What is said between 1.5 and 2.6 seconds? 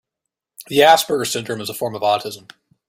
is a form of autism.